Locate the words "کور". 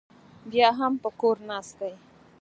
1.19-1.37